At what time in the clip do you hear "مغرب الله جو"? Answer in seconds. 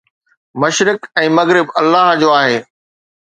1.41-2.29